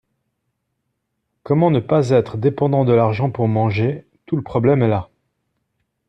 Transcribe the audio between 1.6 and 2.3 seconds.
ne pas